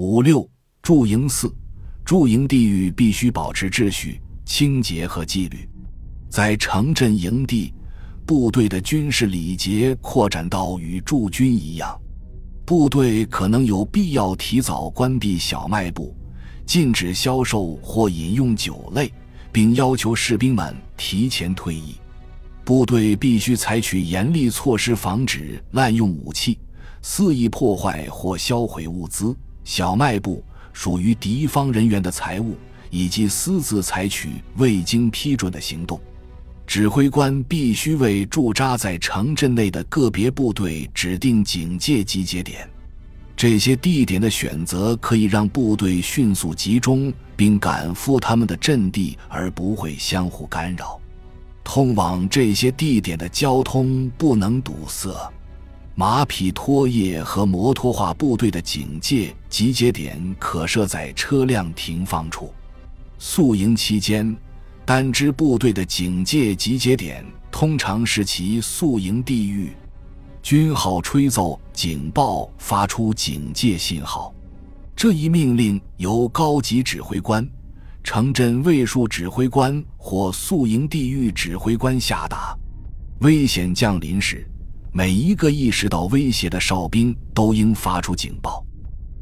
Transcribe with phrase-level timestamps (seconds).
[0.00, 0.48] 五六
[0.80, 1.52] 驻营四，
[2.04, 5.68] 驻营地域必须保持秩序、清洁和纪律。
[6.30, 7.74] 在城镇营地，
[8.24, 12.00] 部队的军事礼节扩展到与驻军一样。
[12.64, 16.14] 部队可能有必要提早关闭小卖部，
[16.64, 19.12] 禁止销售或饮用酒类，
[19.50, 21.96] 并要求士兵们提前退役。
[22.64, 26.56] 部队必须采取严厉措施，防止滥用武器、
[27.02, 29.36] 肆意破坏或销毁物资。
[29.68, 30.42] 小卖部
[30.72, 32.56] 属于敌方人员的财物，
[32.88, 36.00] 以及私自采取未经批准的行动。
[36.66, 42.66] 指挥官必须为驻扎在城镇内的个别部队指定警戒集结点，
[43.36, 50.98] 这些地点的选择可以让部队迅速集中并赶赴他们的阵地，而不会相互干扰。
[51.62, 55.30] 通往这些地点的交通不能堵塞。
[56.00, 62.54] 马匹拖曳和摩托化部队的警戒集结点可设在车辆停放处。
[63.18, 64.32] 宿营期间。
[64.86, 69.72] 单支部队的警戒集结点通常是其宿营地域，
[70.40, 74.32] 军号吹奏警报，发出警戒信号。
[74.94, 77.44] 这一命令由高级指挥官、
[78.04, 82.56] 城镇卫戍指挥官或宿营地域指挥官下达。
[83.22, 84.48] 危险降临时，
[84.92, 88.64] 每一个意识到威胁的哨兵都应发出警报。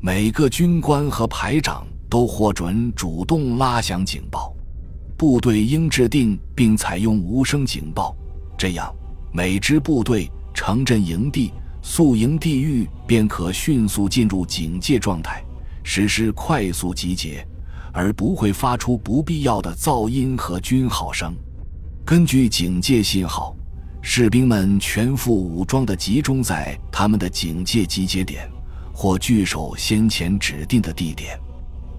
[0.00, 4.52] 每个军官和排长都获准主动拉响警报。
[5.16, 8.16] 部队应制定并采用无声警报，
[8.58, 8.92] 这样
[9.32, 15.40] 每支部队、城镇营地、宿营地域便可迅速进入警戒状态，
[15.84, 17.46] 实施快速集结，
[17.92, 21.32] 而不会发出不必要的噪音和军号声。
[22.04, 23.54] 根据警戒信号，
[24.04, 28.50] 士兵们全副武装地集中在他们的警戒集结点
[28.92, 31.38] 或据守先前指定的地点。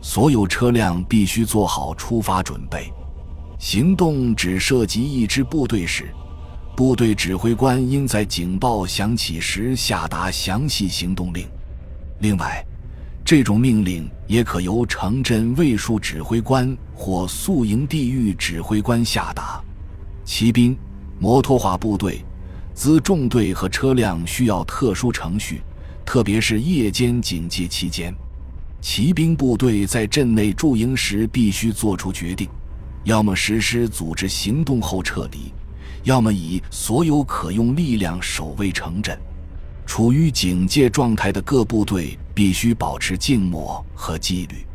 [0.00, 2.90] 所有车辆必须做好出发准备。
[3.58, 6.08] 行动只涉及一支部队时，
[6.76, 11.44] 部队指挥官应在警报响起时下达详细行动令。
[12.20, 12.64] 另外，
[13.24, 19.60] 这种命令也可由城镇卫戍指挥官或宿营地域指挥官下达。
[20.24, 20.76] 骑兵、
[21.20, 22.24] 摩托化部队、
[22.76, 25.62] 辎重队和车辆需要特殊程序，
[26.04, 28.14] 特别是夜间警戒期间。
[28.80, 32.48] 骑兵部队在镇内驻营时必须做出决定。
[33.04, 35.52] 要么实施组织行动后撤离，
[36.04, 39.18] 要么以所有可用力量守卫城镇。
[39.86, 44.67] 处于警戒状态的各部队必须保持静默和纪律。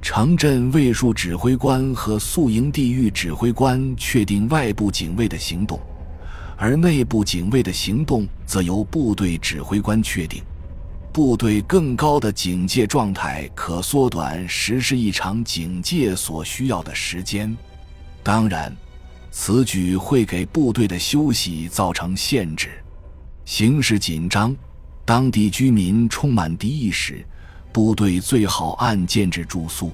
[0.00, 5.78] 城镇卫戍指挥官和宿营地域指挥官确定外部警卫的行动，
[6.56, 10.42] 而内部警卫的行动则由部队指挥官确定。
[11.12, 17.54] 部队更高的警戒状态可缩短实施一场警戒所需要的时间。
[18.22, 18.74] 当然，
[19.30, 22.70] 此举会给部队的休息造成限制。
[23.44, 24.54] 形势紧张，
[25.04, 27.24] 当地居民充满敌意时，
[27.72, 29.92] 部队最好按建制住宿。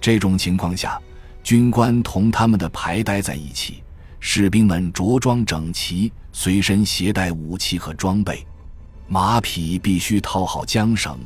[0.00, 1.00] 这种情况下，
[1.42, 3.82] 军官同他们的排待在一起，
[4.20, 8.46] 士兵们着装整齐，随身携带武器和装备。
[9.06, 11.18] 马匹必须套好缰绳，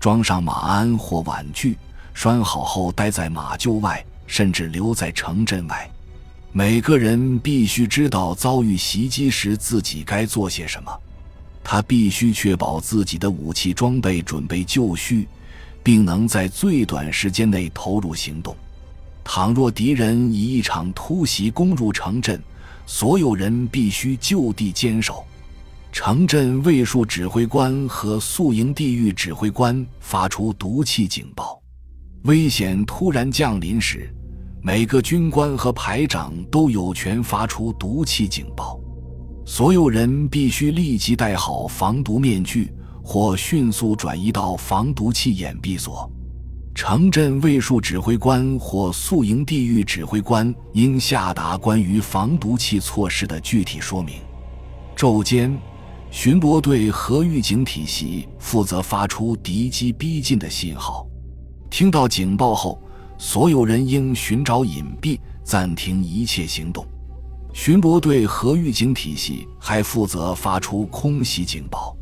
[0.00, 1.76] 装上马鞍或挽具，
[2.12, 4.04] 拴好后待在马厩外。
[4.26, 5.86] 甚至留在城镇外。
[6.50, 10.90] 每个人必须知道遭遇袭击时自己该做些什么。
[11.64, 15.26] 他必须确保自己的武器装备准备就绪，
[15.82, 18.54] 并能在最短时间内投入行动。
[19.24, 22.40] 倘若敌人以一场突袭攻入城镇，
[22.84, 25.24] 所有人必须就地坚守。
[25.90, 31.58] 城镇卫戍指挥官和宿营地域指挥官发出毒气警报。
[32.24, 34.12] 危险突然降临时，
[34.60, 38.78] 每个军官和排长都有权发出毒气警报。
[39.46, 42.72] 所有人必须立即戴好防毒面具，
[43.02, 46.10] 或迅速转移到防毒气掩蔽所。
[46.74, 54.14] 城镇卫戍指挥官或宿营地域指挥官应下达关于防毒气措施的具体说明。
[54.96, 55.56] 昼间，
[56.10, 61.06] 巡逻队和预警体系负责发出敌机逼近的信号。
[61.70, 62.82] 听到警报后，
[63.18, 66.84] 所有人应寻找隐蔽，暂停一切行动。
[67.54, 71.96] 巡逻队和预警体系还负责发出空袭警报。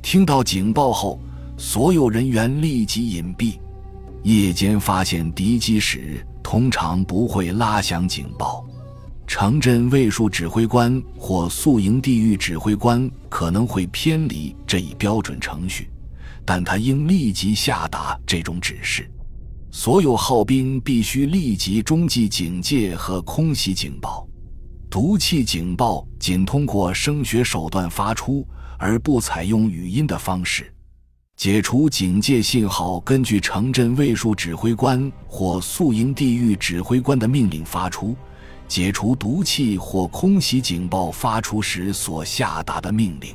[0.00, 1.20] 听到警报后，
[1.58, 3.58] 所有人员立即隐蔽。
[4.22, 8.64] 夜间发现敌机时，通常不会拉响警报。
[9.26, 15.90] 城镇卫戍指挥官或宿营地域指挥官可能会偏离这一标准程序。
[16.42, 19.06] 但他应立即下达这种指示：
[19.70, 24.25] 所有号兵必须立即中继警戒和空袭警报，
[24.96, 28.48] 毒气警报仅通过声学手段发出，
[28.78, 30.72] 而不采用语音的方式。
[31.36, 38.16] 解除警戒信号，根据城镇卫戍指挥官或宿营地域指挥官的命令发出。
[38.66, 43.34] 解除毒气或空袭警报发出时所下达的命令。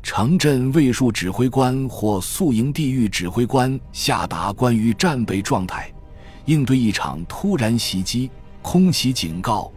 [0.00, 5.92] 城镇卫戍指挥官或宿营地域指挥官下达关于战备状态、
[6.44, 8.30] 应对一场突然袭击、
[8.62, 9.72] 空袭警告、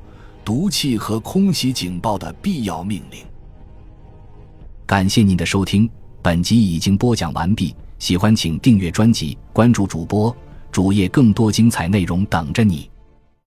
[0.48, 3.20] 毒气和空袭警报的必要命令。
[4.86, 5.90] 感谢您的收听。
[6.22, 10.34] 本集已经播讲完毕，喜欢请订阅专辑，关注主播
[10.72, 12.90] 主页，更多精彩内容等着你。